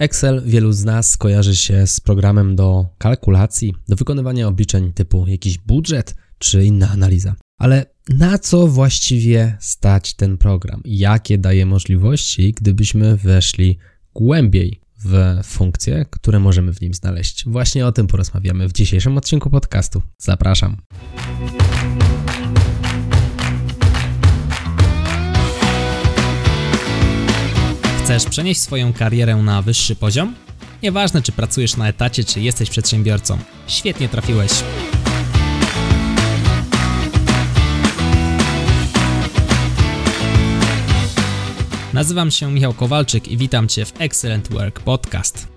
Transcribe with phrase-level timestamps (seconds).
[0.00, 5.58] Excel wielu z nas kojarzy się z programem do kalkulacji, do wykonywania obliczeń typu jakiś
[5.58, 7.34] budżet czy inna analiza.
[7.58, 10.80] Ale na co właściwie stać ten program?
[10.84, 13.78] Jakie daje możliwości, gdybyśmy weszli
[14.14, 17.44] głębiej w funkcje, które możemy w nim znaleźć?
[17.46, 20.02] Właśnie o tym porozmawiamy w dzisiejszym odcinku podcastu.
[20.18, 20.76] Zapraszam.
[28.10, 30.34] Chcesz przenieść swoją karierę na wyższy poziom?
[30.82, 33.38] Nieważne, czy pracujesz na etacie, czy jesteś przedsiębiorcą.
[33.66, 34.50] Świetnie trafiłeś.
[41.92, 45.48] Nazywam się Michał Kowalczyk i witam Cię w Excellent Work Podcast.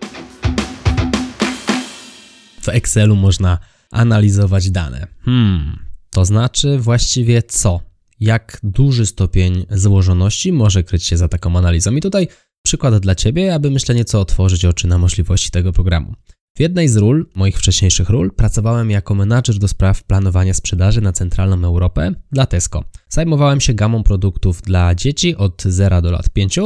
[2.61, 3.57] W Excelu można
[3.91, 5.07] analizować dane.
[5.25, 7.93] Hmm, to znaczy właściwie co?
[8.19, 11.95] Jak duży stopień złożoności może kryć się za taką analizą?
[11.95, 12.27] I tutaj
[12.63, 16.13] przykład dla Ciebie, aby myślę nieco otworzyć oczy na możliwości tego programu.
[16.57, 21.11] W jednej z ról, moich wcześniejszych ról, pracowałem jako menadżer do spraw planowania sprzedaży na
[21.11, 22.83] centralną Europę dla Tesco.
[23.09, 26.59] Zajmowałem się gamą produktów dla dzieci od 0 do lat 5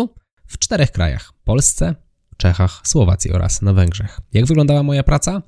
[0.48, 1.96] w czterech krajach: Polsce,
[2.38, 4.20] Czechach, Słowacji oraz na Węgrzech.
[4.34, 5.42] Jak wyglądała moja praca?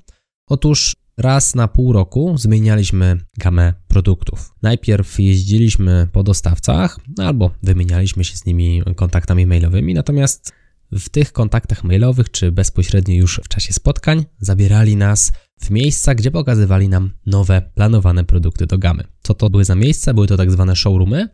[0.48, 4.54] Otóż raz na pół roku zmienialiśmy gamę produktów.
[4.62, 10.52] Najpierw jeździliśmy po dostawcach albo wymienialiśmy się z nimi kontaktami mailowymi, natomiast
[10.92, 16.30] w tych kontaktach mailowych czy bezpośrednio już w czasie spotkań zabierali nas w miejsca, gdzie
[16.30, 19.04] pokazywali nam nowe, planowane produkty do gamy.
[19.22, 20.14] Co to były za miejsca?
[20.14, 21.28] Były to tak zwane showroomy.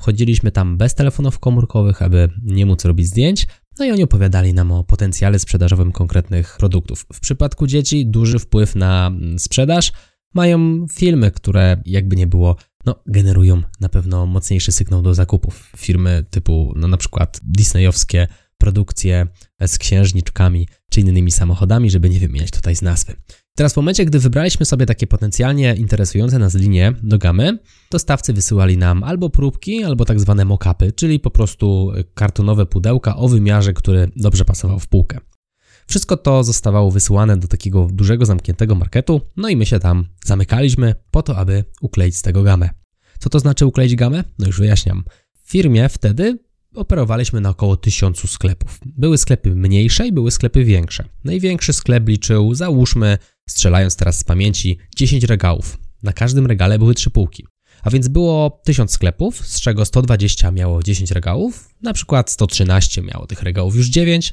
[0.00, 3.46] Wchodziliśmy tam bez telefonów komórkowych, aby nie móc robić zdjęć,
[3.78, 7.06] no i oni opowiadali nam o potencjale sprzedażowym konkretnych produktów.
[7.12, 9.92] W przypadku dzieci duży wpływ na mm, sprzedaż
[10.34, 15.72] mają filmy, które jakby nie było, no, generują na pewno mocniejszy sygnał do zakupów.
[15.76, 19.26] Firmy typu, no na przykład disneyowskie produkcje
[19.66, 23.16] z księżniczkami czy innymi samochodami, żeby nie wymieniać tutaj z nazwy.
[23.60, 27.58] Teraz w momencie, gdy wybraliśmy sobie takie potencjalnie interesujące nas linie do gamy,
[27.90, 33.28] dostawcy wysyłali nam albo próbki, albo tak zwane mock-upy, czyli po prostu kartonowe pudełka o
[33.28, 35.18] wymiarze, który dobrze pasował w półkę.
[35.86, 40.94] Wszystko to zostawało wysyłane do takiego dużego, zamkniętego marketu, no i my się tam zamykaliśmy
[41.10, 42.70] po to, aby ukleić z tego gamę.
[43.18, 44.24] Co to znaczy ukleić gamę?
[44.38, 45.04] No już wyjaśniam.
[45.44, 46.38] W firmie wtedy
[46.74, 48.80] operowaliśmy na około tysiącu sklepów.
[48.86, 51.04] Były sklepy mniejsze i były sklepy większe.
[51.24, 53.18] Największy sklep liczył, załóżmy,
[53.50, 55.78] strzelając teraz z pamięci, 10 regałów.
[56.02, 57.46] Na każdym regale były trzy półki.
[57.82, 63.26] A więc było 1000 sklepów, z czego 120 miało 10 regałów, na przykład 113 miało
[63.26, 64.32] tych regałów już 9,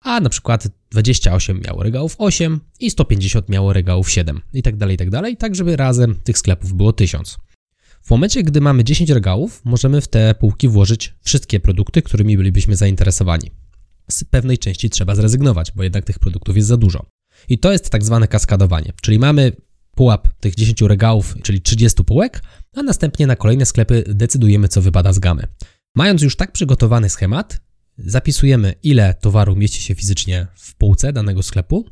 [0.00, 4.94] a na przykład 28 miało regałów 8 i 150 miało regałów 7 i tak dalej,
[4.94, 7.38] i tak dalej, tak żeby razem tych sklepów było 1000.
[8.02, 12.76] W momencie, gdy mamy 10 regałów, możemy w te półki włożyć wszystkie produkty, którymi bylibyśmy
[12.76, 13.50] zainteresowani.
[14.10, 17.06] Z pewnej części trzeba zrezygnować, bo jednak tych produktów jest za dużo.
[17.48, 19.52] I to jest tak zwane kaskadowanie, czyli mamy
[19.94, 22.42] pułap tych 10 regałów, czyli 30 półek,
[22.76, 25.46] a następnie na kolejne sklepy decydujemy, co wypada z gamy.
[25.94, 27.60] Mając już tak przygotowany schemat,
[27.98, 31.84] zapisujemy, ile towaru mieści się fizycznie w półce danego sklepu,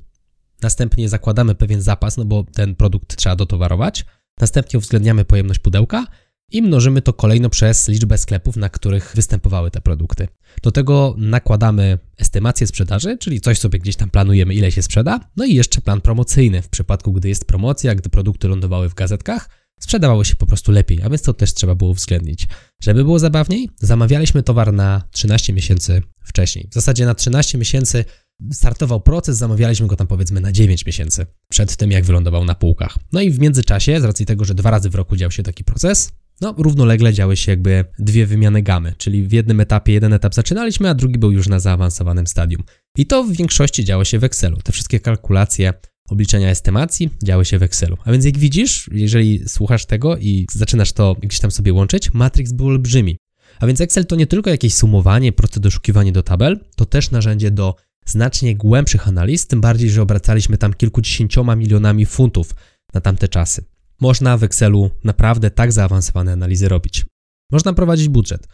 [0.62, 4.04] następnie zakładamy pewien zapas, no bo ten produkt trzeba dotowarować,
[4.40, 6.06] Następnie uwzględniamy pojemność pudełka
[6.52, 10.28] i mnożymy to kolejno przez liczbę sklepów, na których występowały te produkty.
[10.62, 15.44] Do tego nakładamy estymację sprzedaży, czyli coś sobie gdzieś tam planujemy, ile się sprzeda, no
[15.44, 16.62] i jeszcze plan promocyjny.
[16.62, 19.48] W przypadku, gdy jest promocja, gdy produkty lądowały w gazetkach,
[19.80, 22.48] sprzedawały się po prostu lepiej, a więc to też trzeba było uwzględnić.
[22.82, 26.68] Żeby było zabawniej, zamawialiśmy towar na 13 miesięcy wcześniej.
[26.70, 28.04] W zasadzie na 13 miesięcy
[28.52, 32.98] startował proces, zamawialiśmy go tam powiedzmy na 9 miesięcy przed tym, jak wylądował na półkach.
[33.12, 35.64] No i w międzyczasie, z racji tego, że dwa razy w roku dział się taki
[35.64, 40.34] proces, no równolegle działy się jakby dwie wymiany gamy, czyli w jednym etapie jeden etap
[40.34, 42.62] zaczynaliśmy, a drugi był już na zaawansowanym stadium.
[42.98, 44.56] I to w większości działo się w Excelu.
[44.56, 45.72] Te wszystkie kalkulacje,
[46.08, 47.96] obliczenia estymacji działy się w Excelu.
[48.04, 52.52] A więc jak widzisz, jeżeli słuchasz tego i zaczynasz to gdzieś tam sobie łączyć, Matrix
[52.52, 53.16] był olbrzymi.
[53.60, 57.50] A więc Excel to nie tylko jakieś sumowanie, proste doszukiwanie do tabel, to też narzędzie
[57.50, 57.74] do
[58.06, 62.54] znacznie głębszych analiz, tym bardziej, że obracaliśmy tam kilkudziesięcioma milionami funtów
[62.94, 63.64] na tamte czasy.
[64.00, 67.04] Można w Excelu naprawdę tak zaawansowane analizy robić.
[67.52, 68.48] Można prowadzić budżet.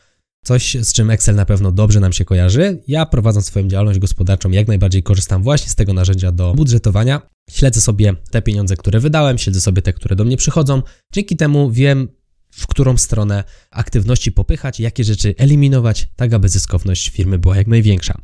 [0.44, 2.82] Coś, z czym Excel na pewno dobrze nam się kojarzy.
[2.88, 7.22] Ja prowadząc swoją działalność gospodarczą jak najbardziej korzystam właśnie z tego narzędzia do budżetowania.
[7.50, 10.82] Śledzę sobie te pieniądze, które wydałem, śledzę sobie te, które do mnie przychodzą.
[11.12, 12.08] Dzięki temu wiem,
[12.50, 18.20] w którą stronę aktywności popychać, jakie rzeczy eliminować, tak aby zyskowność firmy była jak największa.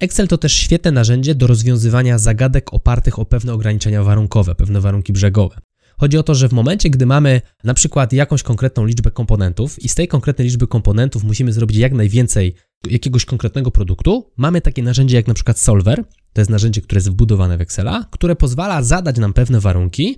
[0.00, 5.12] Excel to też świetne narzędzie do rozwiązywania zagadek opartych o pewne ograniczenia warunkowe, pewne warunki
[5.12, 5.56] brzegowe.
[6.04, 9.88] Chodzi o to, że w momencie, gdy mamy na przykład jakąś konkretną liczbę komponentów i
[9.88, 12.54] z tej konkretnej liczby komponentów musimy zrobić jak najwięcej
[12.90, 17.10] jakiegoś konkretnego produktu, mamy takie narzędzie jak na przykład Solver, To jest narzędzie, które jest
[17.10, 20.16] wbudowane w Excela, które pozwala zadać nam pewne warunki,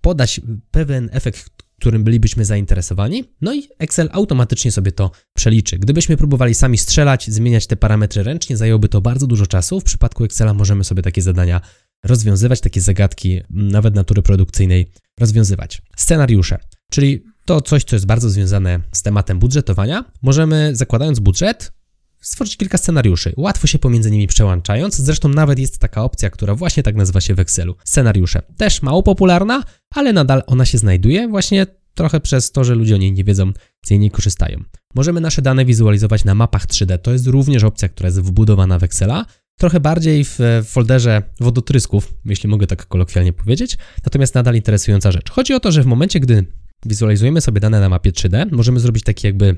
[0.00, 0.40] podać
[0.70, 5.78] pewien efekt, którym bylibyśmy zainteresowani, no i Excel automatycznie sobie to przeliczy.
[5.78, 9.80] Gdybyśmy próbowali sami strzelać, zmieniać te parametry ręcznie, zajęłoby to bardzo dużo czasu.
[9.80, 11.60] W przypadku Excela możemy sobie takie zadania
[12.04, 14.90] rozwiązywać, takie zagadki nawet natury produkcyjnej
[15.20, 15.82] rozwiązywać.
[15.96, 16.58] Scenariusze,
[16.90, 20.04] czyli to coś, co jest bardzo związane z tematem budżetowania.
[20.22, 21.72] Możemy, zakładając budżet,
[22.20, 24.96] stworzyć kilka scenariuszy, łatwo się pomiędzy nimi przełączając.
[24.96, 27.76] Zresztą nawet jest taka opcja, która właśnie tak nazywa się w Excelu.
[27.84, 28.42] Scenariusze.
[28.56, 29.62] Też mało popularna,
[29.94, 33.52] ale nadal ona się znajduje właśnie trochę przez to, że ludzie o niej nie wiedzą,
[33.86, 34.64] z niej nie korzystają.
[34.94, 36.98] Możemy nasze dane wizualizować na mapach 3D.
[36.98, 39.26] To jest również opcja, która jest wbudowana w Excela.
[39.58, 45.30] Trochę bardziej w folderze wodotrysków, jeśli mogę tak kolokwialnie powiedzieć, natomiast nadal interesująca rzecz.
[45.30, 46.44] Chodzi o to, że w momencie, gdy
[46.86, 49.56] wizualizujemy sobie dane na mapie 3D, możemy zrobić taki jakby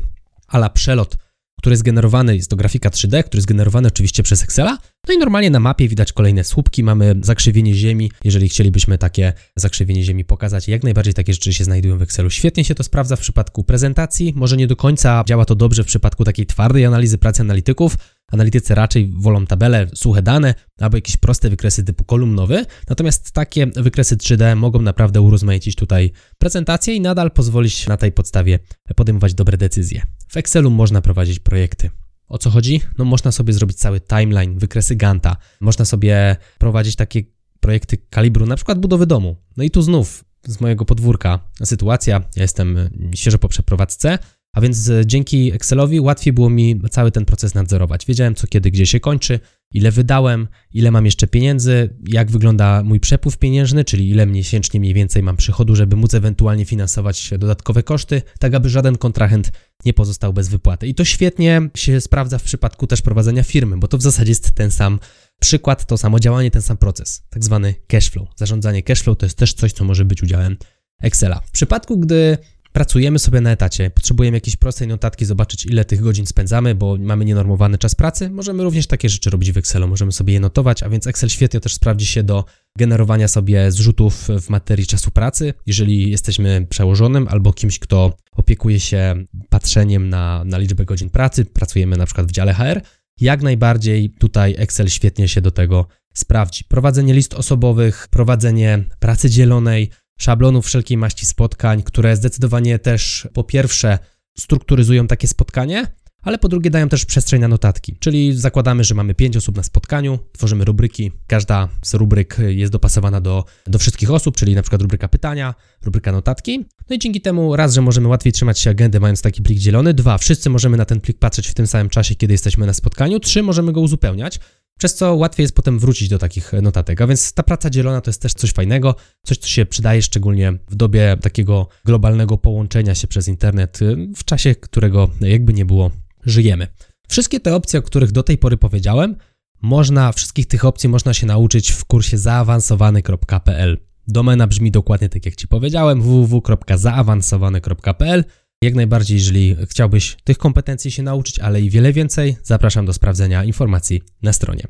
[0.48, 1.16] ala przelot
[1.58, 4.78] który jest generowany, jest to grafika 3D, który jest generowany oczywiście przez Excela.
[5.08, 8.10] No i normalnie na mapie widać kolejne słupki, mamy zakrzywienie ziemi.
[8.24, 12.30] Jeżeli chcielibyśmy takie zakrzywienie ziemi pokazać, jak najbardziej takie rzeczy się znajdują w Excelu.
[12.30, 15.86] Świetnie się to sprawdza w przypadku prezentacji, może nie do końca działa to dobrze w
[15.86, 17.96] przypadku takiej twardej analizy pracy analityków,
[18.32, 24.16] Analitycy raczej wolą tabele, suche dane albo jakieś proste wykresy typu kolumnowy, natomiast takie wykresy
[24.16, 28.58] 3D mogą naprawdę urozmaicić tutaj prezentację i nadal pozwolić na tej podstawie
[28.96, 30.02] podejmować dobre decyzje.
[30.28, 31.90] W Excelu można prowadzić projekty.
[32.28, 32.80] O co chodzi?
[32.98, 37.22] No można sobie zrobić cały timeline, wykresy Ganta, można sobie prowadzić takie
[37.60, 39.36] projekty kalibru, na przykład budowy domu.
[39.56, 44.18] No i tu znów z mojego podwórka sytuacja, ja jestem świeżo po przeprowadzce,
[44.58, 48.06] a więc e, dzięki Excelowi łatwiej było mi cały ten proces nadzorować.
[48.06, 49.40] Wiedziałem co kiedy, gdzie się kończy,
[49.72, 54.94] ile wydałem, ile mam jeszcze pieniędzy, jak wygląda mój przepływ pieniężny, czyli ile miesięcznie mniej
[54.94, 59.52] więcej mam przychodu, żeby móc ewentualnie finansować dodatkowe koszty, tak aby żaden kontrahent
[59.84, 60.86] nie pozostał bez wypłaty.
[60.86, 64.50] I to świetnie się sprawdza w przypadku też prowadzenia firmy, bo to w zasadzie jest
[64.50, 64.98] ten sam
[65.40, 68.28] przykład, to samo działanie, ten sam proces, tak zwany cashflow.
[68.36, 70.56] Zarządzanie cashflow to jest też coś, co może być udziałem
[71.02, 71.40] Excela.
[71.40, 72.38] W przypadku, gdy
[72.78, 77.24] pracujemy sobie na etacie, potrzebujemy jakiejś prostej notatki, zobaczyć ile tych godzin spędzamy, bo mamy
[77.24, 80.88] nienormowany czas pracy, możemy również takie rzeczy robić w Excelu, możemy sobie je notować, a
[80.88, 82.44] więc Excel świetnie też sprawdzi się do
[82.78, 89.24] generowania sobie zrzutów w materii czasu pracy, jeżeli jesteśmy przełożonym albo kimś, kto opiekuje się
[89.48, 92.80] patrzeniem na, na liczbę godzin pracy, pracujemy na przykład w dziale HR,
[93.20, 96.64] jak najbardziej tutaj Excel świetnie się do tego sprawdzi.
[96.64, 103.98] Prowadzenie list osobowych, prowadzenie pracy dzielonej, szablonów wszelkiej maści spotkań, które zdecydowanie też po pierwsze
[104.38, 105.86] strukturyzują takie spotkanie,
[106.22, 107.96] ale po drugie dają też przestrzeń na notatki.
[108.00, 113.20] Czyli zakładamy, że mamy pięć osób na spotkaniu, tworzymy rubryki, każda z rubryk jest dopasowana
[113.20, 116.64] do, do wszystkich osób, czyli na przykład rubryka pytania, rubryka notatki.
[116.90, 119.94] No i dzięki temu raz, że możemy łatwiej trzymać się agendy mając taki plik dzielony,
[119.94, 123.20] dwa, wszyscy możemy na ten plik patrzeć w tym samym czasie, kiedy jesteśmy na spotkaniu,
[123.20, 124.40] trzy, możemy go uzupełniać
[124.78, 127.00] przez co łatwiej jest potem wrócić do takich notatek.
[127.00, 128.94] A więc ta praca dzielona to jest też coś fajnego,
[129.26, 134.24] coś, co się przydaje szczególnie w dobie takiego globalnego połączenia się przez internet, y, w
[134.24, 135.90] czasie którego jakby nie było,
[136.26, 136.66] żyjemy.
[137.08, 139.16] Wszystkie te opcje, o których do tej pory powiedziałem,
[139.62, 143.78] można, wszystkich tych opcji można się nauczyć w kursie zaawansowany.pl.
[144.08, 148.24] Domena brzmi dokładnie tak jak Ci powiedziałem, www.zaawansowany.pl
[148.62, 153.44] jak najbardziej, jeżeli chciałbyś tych kompetencji się nauczyć, ale i wiele więcej, zapraszam do sprawdzenia
[153.44, 154.62] informacji na stronie.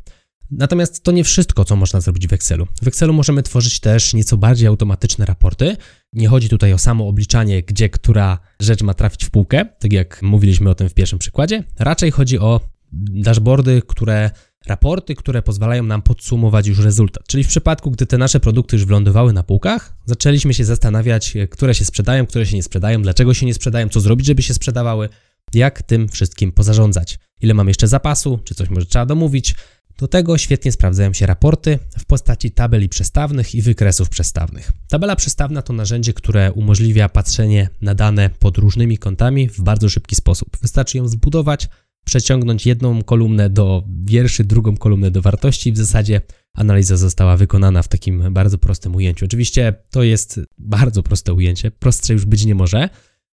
[0.51, 2.67] Natomiast to nie wszystko, co można zrobić w Excelu.
[2.83, 5.77] W Excelu możemy tworzyć też nieco bardziej automatyczne raporty.
[6.13, 10.23] Nie chodzi tutaj o samo obliczanie, gdzie która rzecz ma trafić w półkę, tak jak
[10.23, 11.65] mówiliśmy o tym w pierwszym przykładzie.
[11.79, 12.61] Raczej chodzi o
[12.93, 14.31] dashboardy, które
[14.69, 17.27] raporty, które pozwalają nam podsumować już rezultat.
[17.27, 21.75] Czyli w przypadku, gdy te nasze produkty już wylądowały na półkach, zaczęliśmy się zastanawiać, które
[21.75, 25.09] się sprzedają, które się nie sprzedają, dlaczego się nie sprzedają, co zrobić, żeby się sprzedawały,
[25.55, 27.19] jak tym wszystkim pozarządzać.
[27.41, 29.55] Ile mam jeszcze zapasu, czy coś może trzeba domówić.
[29.99, 34.73] Do tego świetnie sprawdzają się raporty w postaci tabeli przestawnych i wykresów przestawnych.
[34.89, 40.15] Tabela przestawna to narzędzie, które umożliwia patrzenie na dane pod różnymi kątami w bardzo szybki
[40.15, 40.57] sposób.
[40.63, 41.69] Wystarczy ją zbudować,
[42.09, 45.73] przeciągnąć jedną kolumnę do wierszy, drugą kolumnę do wartości.
[45.73, 46.21] W zasadzie
[46.55, 49.25] analiza została wykonana w takim bardzo prostym ujęciu.
[49.25, 52.89] Oczywiście to jest bardzo proste ujęcie, prostsze już być nie może.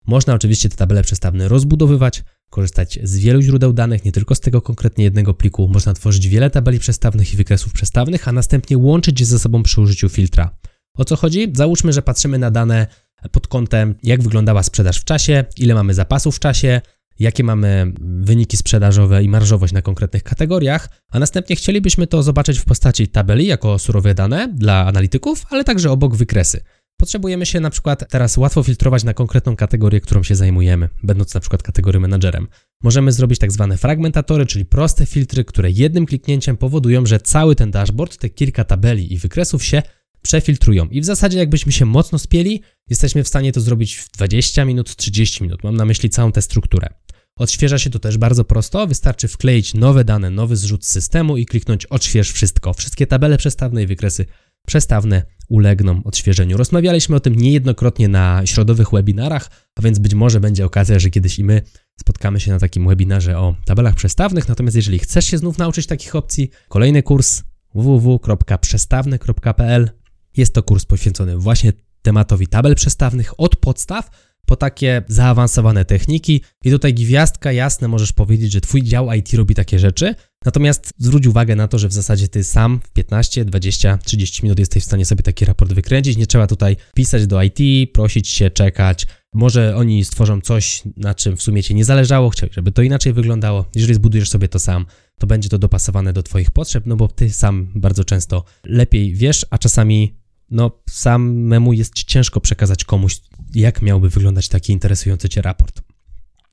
[0.06, 4.62] Można oczywiście te tabele przestawne rozbudowywać, korzystać z wielu źródeł danych, nie tylko z tego
[4.62, 5.68] konkretnie jednego pliku.
[5.68, 9.80] Można tworzyć wiele tabeli przestawnych i wykresów przestawnych, a następnie łączyć je ze sobą przy
[9.80, 10.56] użyciu filtra.
[10.96, 11.52] O co chodzi?
[11.56, 12.86] Załóżmy, że patrzymy na dane
[13.32, 16.80] pod kątem, jak wyglądała sprzedaż w czasie, ile mamy zapasów w czasie,
[17.18, 22.64] jakie mamy wyniki sprzedażowe i marżowość na konkretnych kategoriach, a następnie chcielibyśmy to zobaczyć w
[22.64, 26.60] postaci tabeli jako surowe dane dla analityków, ale także obok wykresy.
[26.96, 31.40] Potrzebujemy się na przykład teraz łatwo filtrować na konkretną kategorię, którą się zajmujemy, będąc na
[31.40, 32.48] przykład kategorii menadżerem.
[32.82, 37.70] Możemy zrobić tak zwane fragmentatory, czyli proste filtry, które jednym kliknięciem powodują, że cały ten
[37.70, 39.82] dashboard, te kilka tabeli i wykresów się
[40.24, 40.88] przefiltrują.
[40.88, 44.96] I w zasadzie, jakbyśmy się mocno spieli, jesteśmy w stanie to zrobić w 20 minut,
[44.96, 45.64] 30 minut.
[45.64, 46.88] Mam na myśli całą tę strukturę.
[47.36, 51.86] Odświeża się to też bardzo prosto, wystarczy wkleić nowe dane, nowy zrzut systemu i kliknąć
[51.86, 52.72] odśwież wszystko.
[52.72, 54.26] Wszystkie tabele przestawne i wykresy
[54.66, 56.56] przestawne ulegną odświeżeniu.
[56.56, 61.38] Rozmawialiśmy o tym niejednokrotnie na środowych webinarach, a więc być może będzie okazja, że kiedyś
[61.38, 61.62] i my
[62.00, 64.48] spotkamy się na takim webinarze o tabelach przestawnych.
[64.48, 67.42] Natomiast jeżeli chcesz się znów nauczyć takich opcji, kolejny kurs
[67.74, 70.03] www.przestawny.pl
[70.36, 71.72] jest to kurs poświęcony właśnie
[72.02, 74.10] tematowi tabel przestawnych od podstaw
[74.46, 76.40] po takie zaawansowane techniki.
[76.64, 80.14] I tutaj gwiazdka jasne możesz powiedzieć, że twój dział IT robi takie rzeczy,
[80.44, 84.58] natomiast zwróć uwagę na to, że w zasadzie ty sam w 15, 20, 30 minut
[84.58, 88.50] jesteś w stanie sobie taki raport wykręcić, nie trzeba tutaj pisać do IT, prosić się,
[88.50, 92.82] czekać, może oni stworzą coś, na czym w sumie ci nie zależało, chciałeś, żeby to
[92.82, 93.64] inaczej wyglądało.
[93.74, 94.86] Jeżeli zbudujesz sobie to sam,
[95.18, 99.46] to będzie to dopasowane do Twoich potrzeb, no bo Ty sam bardzo często lepiej wiesz,
[99.50, 100.23] a czasami
[100.54, 103.20] no samemu jest ci ciężko przekazać komuś,
[103.54, 105.82] jak miałby wyglądać taki interesujący cię raport.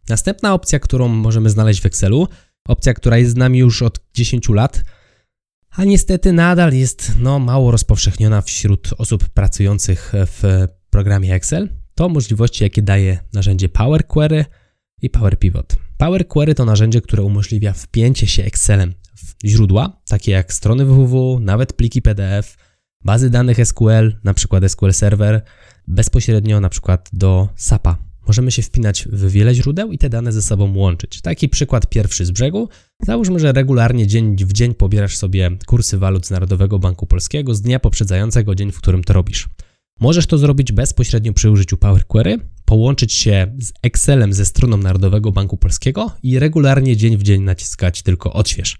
[0.09, 2.27] Następna opcja, którą możemy znaleźć w Excelu,
[2.67, 4.83] opcja, która jest z nami już od 10 lat,
[5.69, 12.63] a niestety nadal jest no, mało rozpowszechniona wśród osób pracujących w programie Excel, to możliwości,
[12.63, 14.45] jakie daje narzędzie Power Query
[15.01, 15.75] i Power Pivot.
[15.97, 21.39] Power Query to narzędzie, które umożliwia wpięcie się Excelem w źródła, takie jak strony www,
[21.39, 22.57] nawet pliki PDF,
[23.05, 25.41] bazy danych SQL, na przykład SQL Server,
[25.87, 27.97] bezpośrednio na przykład do SAPa.
[28.27, 31.21] Możemy się wpinać w wiele źródeł i te dane ze sobą łączyć.
[31.21, 32.69] Taki przykład pierwszy z brzegu.
[33.05, 37.61] Załóżmy, że regularnie dzień w dzień pobierasz sobie kursy walut z Narodowego Banku Polskiego z
[37.61, 39.49] dnia poprzedzającego dzień, w którym to robisz.
[39.99, 45.31] Możesz to zrobić bezpośrednio przy użyciu Power Query, połączyć się z Excelem ze stroną Narodowego
[45.31, 48.77] Banku Polskiego i regularnie dzień w dzień naciskać tylko odśwież.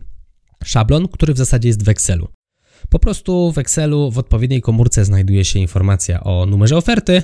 [0.63, 2.27] szablon, który w zasadzie jest w Excelu.
[2.89, 7.23] Po prostu w Excelu w odpowiedniej komórce znajduje się informacja o numerze oferty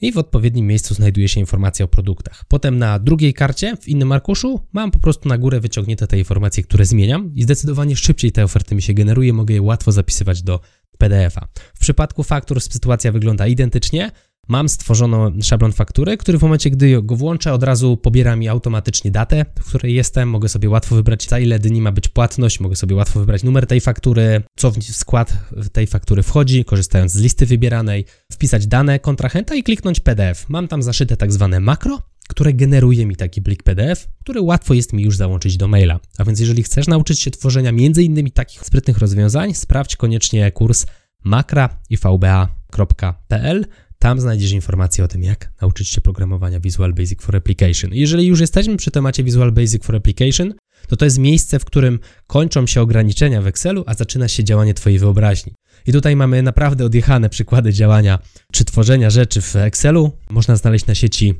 [0.00, 2.44] i w odpowiednim miejscu znajduje się informacja o produktach.
[2.48, 6.62] Potem na drugiej karcie, w innym arkuszu, mam po prostu na górę wyciągnięte te informacje,
[6.62, 10.60] które zmieniam i zdecydowanie szybciej te oferty mi się generuje, mogę je łatwo zapisywać do
[10.98, 11.48] PDF-a.
[11.74, 14.10] W przypadku faktur sytuacja wygląda identycznie.
[14.48, 19.10] Mam stworzono szablon faktury, który w momencie, gdy go włączę, od razu pobiera mi automatycznie
[19.10, 20.28] datę, w której jestem.
[20.28, 23.66] Mogę sobie łatwo wybrać, za ile dni ma być płatność, mogę sobie łatwo wybrać numer
[23.66, 25.32] tej faktury, co w skład
[25.72, 30.48] tej faktury wchodzi, korzystając z listy wybieranej, wpisać dane kontrahenta i kliknąć PDF.
[30.48, 34.92] Mam tam zaszyte tak zwane makro, które generuje mi taki plik PDF, który łatwo jest
[34.92, 36.00] mi już załączyć do maila.
[36.18, 38.30] A więc jeżeli chcesz nauczyć się tworzenia m.in.
[38.30, 40.86] takich sprytnych rozwiązań, sprawdź koniecznie kurs
[41.24, 43.66] makra i vba.pl.
[43.98, 47.90] Tam znajdziesz informacje o tym, jak nauczyć się programowania Visual Basic for Application.
[47.92, 50.54] Jeżeli już jesteśmy przy temacie Visual Basic for Application,
[50.88, 54.74] to to jest miejsce, w którym kończą się ograniczenia w Excelu, a zaczyna się działanie
[54.74, 55.52] Twojej wyobraźni.
[55.86, 58.18] I tutaj mamy naprawdę odjechane przykłady działania
[58.52, 60.12] czy tworzenia rzeczy w Excelu.
[60.30, 61.34] Można znaleźć na sieci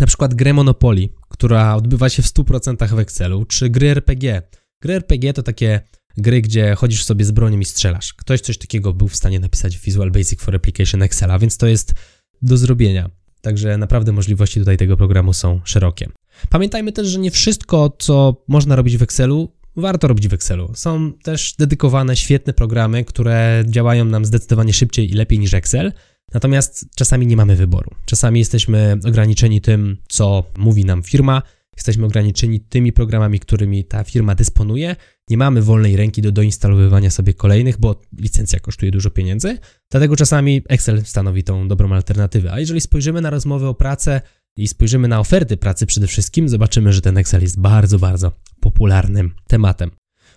[0.00, 4.42] na przykład grę Monopoly, która odbywa się w 100% w Excelu, czy gry RPG.
[4.82, 5.80] Gry RPG to takie
[6.16, 8.14] gry, gdzie chodzisz sobie z bronią i strzelasz.
[8.14, 11.66] Ktoś coś takiego był w stanie napisać w Visual Basic for Application Excela, więc to
[11.66, 11.94] jest
[12.42, 13.10] do zrobienia.
[13.40, 16.08] Także naprawdę możliwości tutaj tego programu są szerokie.
[16.48, 20.72] Pamiętajmy też, że nie wszystko, co można robić w Excelu, warto robić w Excelu.
[20.74, 25.92] Są też dedykowane, świetne programy, które działają nam zdecydowanie szybciej i lepiej niż Excel.
[26.34, 27.90] Natomiast czasami nie mamy wyboru.
[28.04, 31.42] Czasami jesteśmy ograniczeni tym, co mówi nam firma,
[31.76, 34.96] jesteśmy ograniczeni tymi programami, którymi ta firma dysponuje.
[35.30, 39.58] Nie mamy wolnej ręki do doinstalowywania sobie kolejnych, bo licencja kosztuje dużo pieniędzy.
[39.90, 42.52] Dlatego czasami Excel stanowi tą dobrą alternatywę.
[42.52, 44.20] A jeżeli spojrzymy na rozmowy o pracę
[44.56, 49.34] i spojrzymy na oferty pracy przede wszystkim, zobaczymy, że ten Excel jest bardzo, bardzo popularnym
[49.46, 49.90] tematem.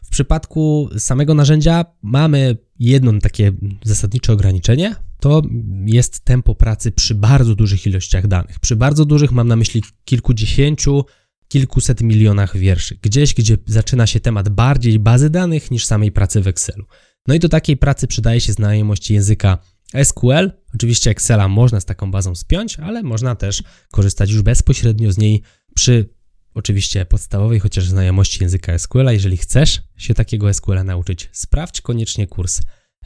[0.04, 3.52] W przypadku samego narzędzia mamy jedno takie
[3.84, 5.42] zasadnicze ograniczenie, to
[5.86, 8.60] jest tempo pracy przy bardzo dużych ilościach danych.
[8.60, 11.06] Przy bardzo dużych mam na myśli kilkudziesięciu,
[11.50, 13.00] kilkuset milionach wierszy.
[13.02, 16.86] Gdzieś, gdzie zaczyna się temat bardziej bazy danych niż samej pracy w Excelu.
[17.28, 19.58] No i do takiej pracy przydaje się znajomość języka
[20.04, 20.52] SQL.
[20.76, 25.42] Oczywiście Excela można z taką bazą spiąć, ale można też korzystać już bezpośrednio z niej
[25.76, 26.10] przy
[26.54, 29.08] oczywiście podstawowej chociaż znajomości języka SQL.
[29.10, 32.62] Jeżeli chcesz się takiego SQL nauczyć, sprawdź koniecznie kurs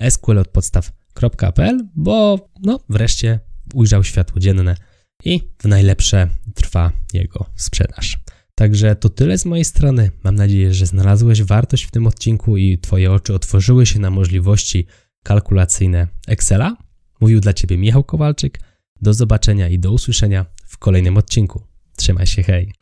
[0.10, 3.40] SQL od podstaw.pl, bo no wreszcie
[3.74, 4.76] ujrzał światło dzienne
[5.26, 8.18] i w najlepsze trwa jego sprzedaż.
[8.56, 10.12] Także to tyle z mojej strony.
[10.24, 14.86] Mam nadzieję, że znalazłeś wartość w tym odcinku i Twoje oczy otworzyły się na możliwości
[15.24, 16.78] kalkulacyjne Excela.
[17.22, 18.60] Mówił dla Ciebie Michał Kowalczyk.
[19.02, 21.64] Do zobaczenia i do usłyszenia w kolejnym odcinku.
[21.98, 22.74] Trzymaj się, hej!